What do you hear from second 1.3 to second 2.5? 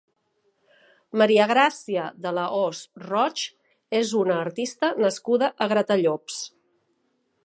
Gràcia de la